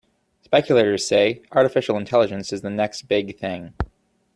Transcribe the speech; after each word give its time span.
Speculators 0.41 1.07
say 1.07 1.43
artificial 1.51 1.95
intelligence 1.95 2.51
is 2.51 2.61
the 2.61 2.71
next 2.71 3.03
big 3.03 3.37
thing. 3.37 3.75